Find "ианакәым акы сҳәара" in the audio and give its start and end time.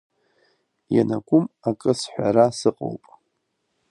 0.95-2.45